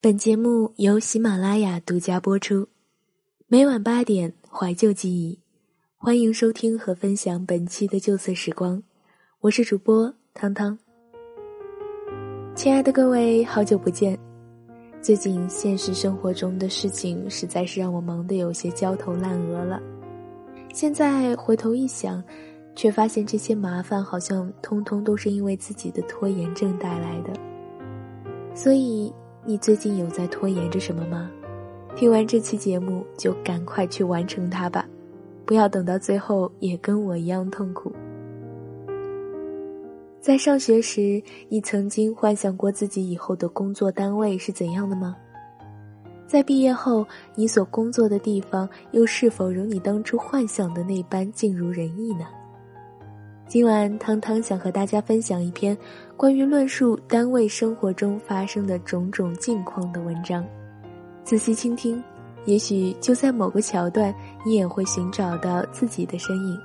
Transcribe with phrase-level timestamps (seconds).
[0.00, 2.68] 本节目由喜马拉雅独家播出，
[3.48, 5.40] 每晚八点怀旧记忆，
[5.96, 8.80] 欢迎收听和分享本期的旧色时光，
[9.40, 10.78] 我是主播汤汤。
[12.54, 14.16] 亲爱的各位，好久不见。
[15.02, 19.82] 最近现实生活中的事情实在是让我忙得有些焦头烂额了，
[20.72, 22.22] 现在回头一想，
[22.76, 27.32] 却发现这些麻烦好像通通都是因为自己的拖延症带来的，
[28.54, 29.12] 所以。
[29.48, 31.30] 你最近有在拖延着什么吗？
[31.96, 34.86] 听完这期节目就赶快去完成它吧，
[35.46, 37.90] 不要等到最后也跟我一样痛苦。
[40.20, 45.16] 在上学时，你曾经幻想过自己以后的工作单位是怎样的吗？
[46.26, 52.26] 在毕业后，你所工作的地方又是否如你当初幻想的那般尽如人意呢？
[53.48, 55.74] 今晚，汤汤想和大家分享一篇
[56.18, 60.44] 关于论述单位生活中发生的种种境况的文章。
[61.24, 62.02] 仔细倾听，
[62.44, 66.60] 也许就在某个桥段，你也会寻找到自己的身影。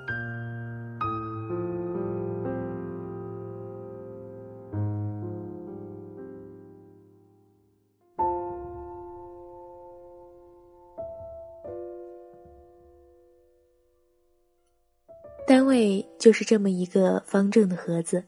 [15.73, 18.23] 单位就是这么一个方正的盒子，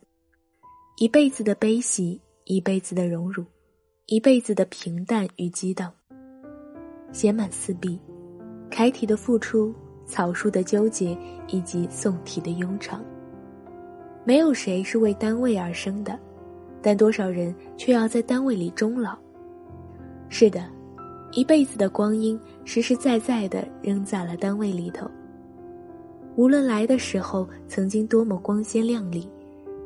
[0.98, 3.46] 一辈子的悲喜，一辈子的荣辱，
[4.08, 5.94] 一辈子的平淡与激荡，
[7.12, 8.00] 写满四壁，
[8.72, 9.72] 楷体的付出，
[10.08, 11.16] 草书的纠结，
[11.48, 13.06] 以及宋体的庸长。
[14.24, 16.20] 没有谁是为单位而生的，
[16.82, 19.16] 但多少人却要在单位里终老。
[20.30, 20.68] 是的，
[21.34, 25.08] 一辈子的光阴，实实在在的扔在了单位里头。
[26.38, 29.30] 无论来的时候曾经多么光鲜亮丽，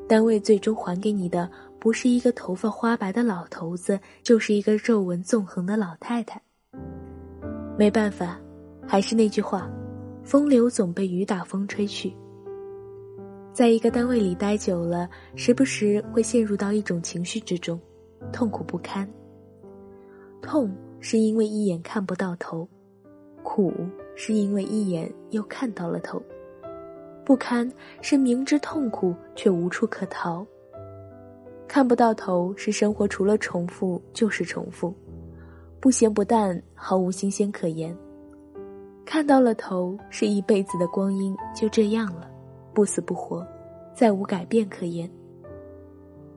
[0.08, 6.42] 单位最终还给你的不是一个头发花白的老头子，就是一个皱纹纵横的老太太。
[7.78, 8.40] 没办法，
[8.88, 9.70] 还是那句话，
[10.24, 12.12] 风流总被雨打风吹去。
[13.54, 17.80] 在一个单位里待久了，时不时会陷入到一种情绪之中，
[18.34, 19.08] 痛苦不堪。
[20.42, 22.68] 痛是因为一眼看不到头，
[23.44, 23.72] 苦
[24.16, 26.20] 是因为一眼又看到了头。
[27.30, 30.44] 不堪是明知痛苦却无处可逃。
[31.68, 34.92] 看不到头是生活除了重复就是重复，
[35.80, 37.96] 不咸不淡，毫无新鲜可言。
[39.06, 42.28] 看到了头是一辈子的光阴就这样了，
[42.74, 43.46] 不死不活，
[43.94, 45.08] 再无改变可言。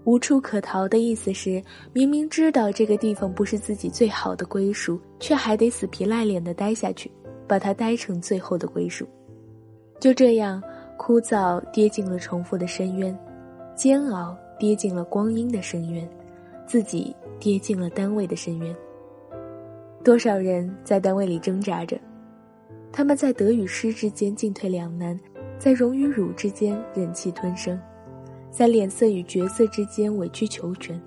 [0.04, 1.62] 无处可逃的意思是，
[1.94, 7.10] 明明知道这个地方不是自己最好的归属，却还得死皮赖脸的待下去，
[7.48, 9.06] 把它待成最后的归属。
[9.98, 10.62] 就这样。
[11.04, 13.18] 枯燥跌进了重复的深渊，
[13.74, 16.08] 煎熬跌进了光阴的深渊，
[16.64, 18.72] 自己跌进了单位的深渊。
[20.04, 21.98] 多少人在单位里挣扎着，
[22.92, 25.18] 他们在得与失之间进退两难，
[25.58, 27.76] 在荣与辱之间忍气吞声，
[28.48, 31.02] 在脸色与角色之间委曲求全。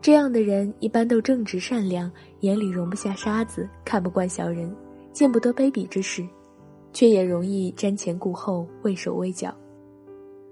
[0.00, 4.74] 这样的人一般都正直善良，眼里容不下沙子，看不惯小人，
[5.12, 6.26] 见不得卑鄙之事。
[6.92, 9.54] 却也容易瞻前顾后、畏手畏脚，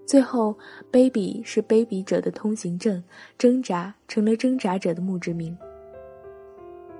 [0.06, 0.56] 最后
[0.90, 3.02] 卑鄙是卑鄙者的通行证，
[3.36, 5.56] 挣扎成了挣扎者的墓志铭。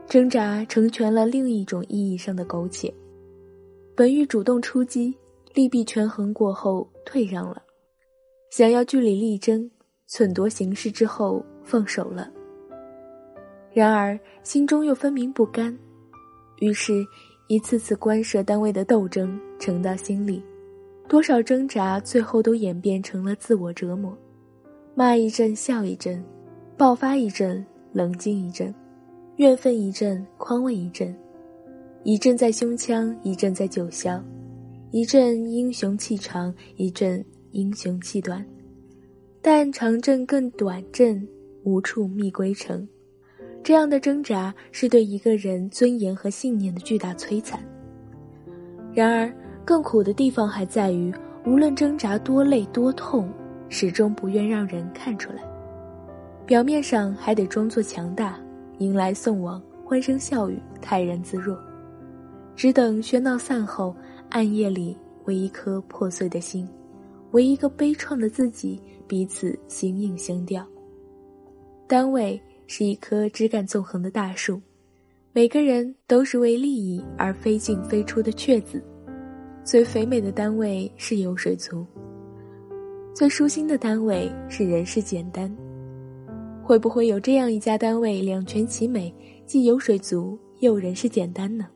[0.07, 2.93] 挣扎成全了另一种意义上的苟且，
[3.95, 5.15] 本欲主动出击，
[5.55, 7.63] 利弊权衡过后退让了，
[8.51, 9.71] 想要据理力争，
[10.09, 12.31] 忖度形势之后放手了。
[13.73, 15.79] 然而心中又分明不甘，
[16.59, 17.07] 于是。
[17.51, 20.41] 一次次官设单位的斗争沉到心里，
[21.09, 24.17] 多少挣扎最后都演变成了自我折磨，
[24.95, 26.23] 骂一阵笑一阵，
[26.77, 28.73] 爆发一阵冷静一阵，
[29.39, 31.13] 怨愤一阵宽慰一阵，
[32.05, 34.23] 一阵在胸腔，一阵在九霄，
[34.93, 38.47] 一阵英雄气长，一阵英雄气短，
[39.43, 41.27] 但长阵更短阵，
[41.65, 42.87] 无处觅归程。
[43.71, 47.65] 这样的挣扎是对一个人尊严和信念的巨大摧残。
[48.93, 49.33] 然而，
[49.65, 51.15] 更苦的地方还在于，
[51.47, 53.33] 无论挣扎多累多痛，
[53.69, 55.45] 始终不愿让人看出来。
[56.45, 58.41] 表面上还得装作强大，
[58.79, 61.57] 迎来送往，欢声笑语，泰然自若。
[62.57, 63.95] 只等喧闹散后，
[64.31, 66.69] 暗夜里为一颗破碎的心，
[67.31, 70.67] 为一个悲怆的自己，彼此形影相吊。
[71.87, 72.43] 单位。
[72.73, 74.63] 是一棵枝干纵横的大树，
[75.33, 78.81] 每个人都是为利益而飞进飞出的雀子。
[79.65, 81.85] 最肥美的单位是油水足，
[83.13, 85.53] 最舒心的单位是人事简单。
[86.63, 89.13] 会不会有这样一家单位两全其美，
[89.45, 91.67] 既油水足又人事简单呢？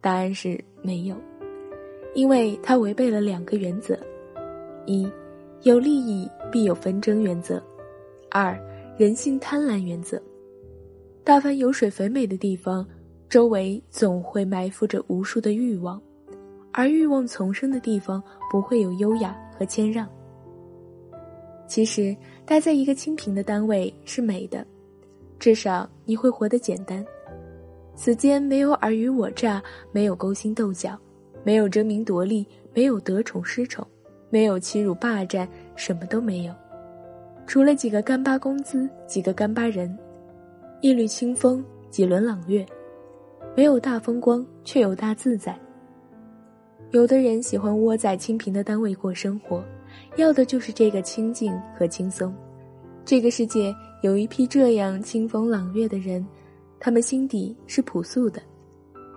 [0.00, 1.14] 答案是没有，
[2.12, 3.96] 因为它违背了两个原则：
[4.84, 5.08] 一，
[5.62, 7.62] 有利益必有纷争原则；
[8.32, 8.60] 二，
[8.98, 10.20] 人性贪婪原则。
[11.22, 12.84] 大凡油水肥美的地方，
[13.28, 16.02] 周围总会埋伏着无数的欲望，
[16.72, 20.04] 而欲望丛生的地方，不会有优雅和谦让。
[21.68, 24.66] 其实，待在一个清贫的单位是美的，
[25.38, 27.06] 至少你会活得简单。
[27.94, 29.62] 此间没有尔虞我诈，
[29.92, 30.98] 没有勾心斗角，
[31.44, 32.44] 没有争名夺利，
[32.74, 33.86] 没有得宠失宠，
[34.28, 36.52] 没有欺辱霸占，什么都没有，
[37.48, 39.98] 除了几个干巴工资，几个干巴人，
[40.82, 42.64] 一缕清风，几轮朗月，
[43.56, 45.58] 没有大风光，却有大自在。
[46.90, 49.64] 有的人喜欢窝在清贫的单位过生活。
[50.16, 52.34] 要的就是这个清静和轻松。
[53.02, 56.24] 这个世界有一批这样清风朗月的人，
[56.78, 58.42] 他们心底是朴素的，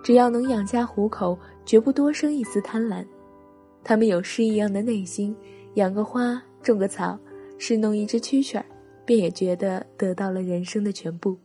[0.02, 3.04] 只要能养家糊口，绝不多生一丝贪婪。
[3.84, 5.36] 他们有诗一样的内心，
[5.74, 7.18] 养个花，种个草，
[7.64, 8.64] 侍弄一只蛐蛐儿，
[9.04, 11.38] 便也觉得得到了人生的全部。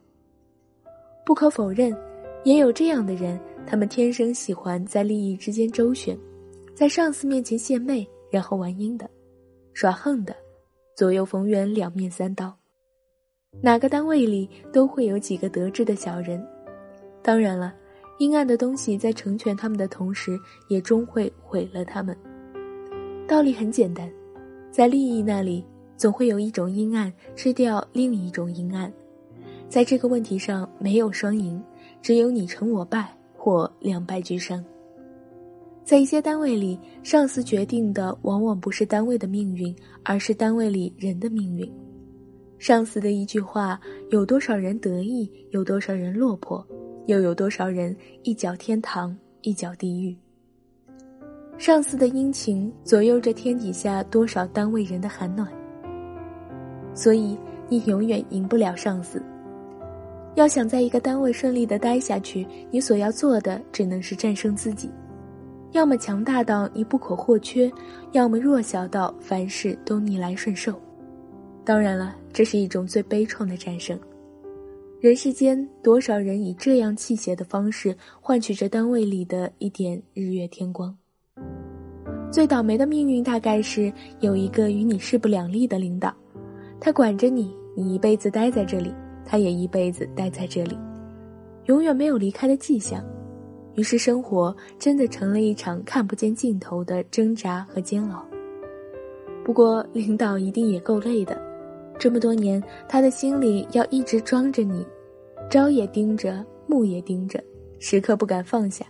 [1.24, 1.96] 不可否认，
[2.44, 6.18] 也有这样的人，他们天生喜欢在利益之间周旋，
[6.74, 9.08] 在上司面前献媚，然后玩阴的。
[9.74, 10.36] 耍横的，
[10.96, 12.52] 左右逢源，两面三刀。
[13.62, 16.44] 哪个单位里都会有几个得志的小人。
[17.22, 17.76] 当然了，
[18.18, 20.36] 阴暗的东西在成全他们的同时，
[20.68, 22.18] 也终会毁了他们。
[23.28, 24.12] 道理很简单，
[24.72, 25.64] 在利益那里，
[25.98, 28.92] 总会有一种阴暗吃掉另一种阴暗。
[29.68, 31.62] 在这个问题上，没有双赢，
[32.02, 34.64] 只有你成我败或两败俱伤。
[35.84, 41.70] 在一些单位里，上司决定的往往不是单位的命运，而是单位里人的命运。
[42.60, 43.80] 上司的一句话，
[44.10, 46.66] 有多少人得意，有多少人落魄，
[47.06, 50.16] 又有多少人一脚天堂，一脚地狱。
[51.58, 55.48] 上司的殷勤，左右着天底下多少单位人的寒暖。
[56.98, 57.38] 所以，
[57.70, 59.22] 你永远赢不了上司。
[60.34, 64.90] 要想在一个单位顺利的待下去，你所要做的，只能是战胜自己。
[65.74, 67.72] 要么强大到你不可或缺，
[68.14, 70.74] 要么弱小到凡事都逆来顺受。
[71.64, 74.00] 当然了，这是一种最悲怆的战胜。
[75.00, 80.96] 人世间多少人以这样气血的方式换取着单位里的一点日月天光？
[82.32, 86.14] 最倒霉的命运大概是有一个与你势不两立的领导，
[86.80, 88.94] 他管着你，你一辈子待在这里，
[89.26, 90.78] 他也一辈子待在这里，
[91.66, 93.04] 永远没有离开的迹象。
[93.76, 98.26] 于是，生活真的成了一场看不见尽头的挣扎和煎熬。
[99.44, 101.40] 不过，领导一定也够累的，
[102.00, 104.86] 这么多年，他的心里要一直装着你，
[105.50, 107.44] 朝也盯着，暮也盯着，
[107.80, 108.86] 时刻不敢放下，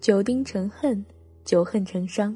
[0.00, 1.04] 久盯成恨，
[1.44, 2.34] 久恨成伤。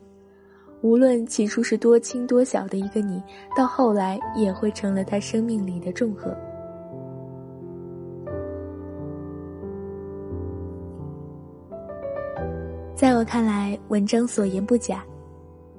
[0.82, 3.22] 无论起初是多轻多小的一个你，
[3.56, 6.36] 到后来也会成了他生命里的重荷。
[12.94, 15.04] 在我看来，文章所言不假，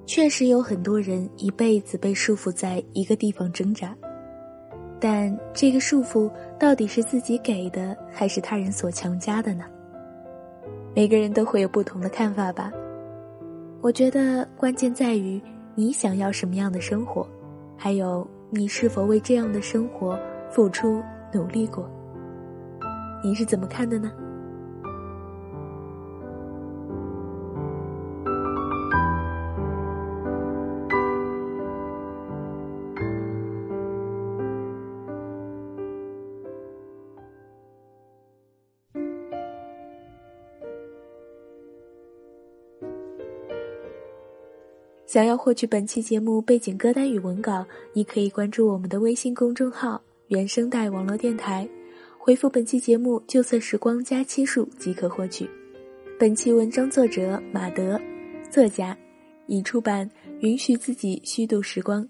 [0.05, 3.95] 确实有很多人一辈子被束缚在一个地方挣扎，
[4.99, 6.29] 但这个束缚
[6.59, 9.63] 到底是自己给的，还是他人所强加的呢？
[10.95, 12.71] 每个人都会有不同的看法吧。
[13.79, 15.39] 我觉得关键在于
[15.75, 17.27] 你想要什么样的生活，
[17.77, 20.19] 还有你是否为这样的生活
[20.51, 21.89] 付出努力过。
[23.23, 24.11] 你是怎么看的呢？
[45.07, 51.65] 想要获取本期节目背景歌单与文稿，你可以关注我们的微信公众号“原声带网络电台”，
[52.19, 55.49] 回复本期节目“旧色时光”加期数即可获取。
[56.19, 57.97] 本期文章作者马德，
[58.51, 58.97] 作家，
[59.45, 60.05] 已出版
[60.41, 62.03] 《允许自己虚度时光》，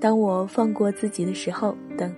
[0.00, 2.12] 当我放过自己的时候等。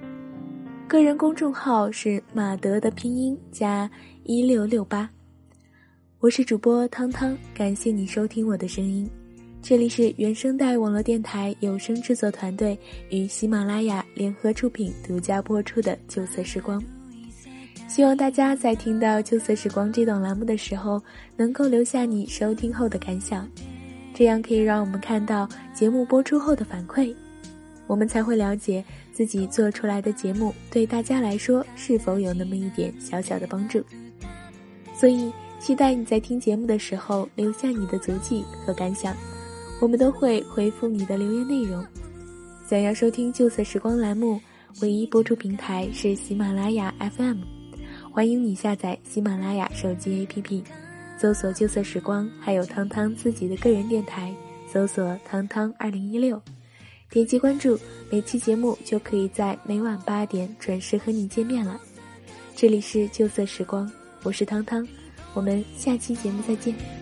[0.88, 3.90] 个人公众号是马德的拼音加
[4.24, 5.10] 一六六八。
[6.20, 9.06] 我是主播汤汤，感谢你收听我的声音。
[9.62, 12.76] 这里是原声带网络电台有声制作团队
[13.10, 16.80] 与喜马拉雅联合出品、独家播出的《旧色时光》。
[17.86, 21.00] 希望大家在听到《旧色时光》这档栏目的时候，
[21.36, 23.48] 能够留下你收听后的感想，
[24.12, 27.14] 这样可以让我们看到节目播出后的反馈。
[27.86, 33.80] 我们才会了解自己做出来的节目对大家来说是否有那么一点小小的帮助。
[34.92, 39.14] 所以，期待你在听节目的时候留下你的足迹和感想，
[39.82, 41.84] 我们都会回复你的留言内容。
[42.64, 44.40] 想要收听《旧色时光》栏目，
[44.80, 47.38] 唯一播出平台是喜马拉雅 FM，
[48.08, 50.62] 欢迎你下载喜马拉雅手机 APP，
[51.18, 54.32] 搜索“旧色时光”，还有汤汤自己的个人电台，
[54.72, 56.40] 搜索“汤汤二零一六”，
[57.10, 57.76] 点击关注，
[58.08, 61.80] 每期节目就可以在每晚八点准时和你见面了。
[62.54, 63.84] 这里是《旧色时光》。
[64.22, 64.86] 我是汤汤，
[65.34, 67.01] 我们下期节目再见。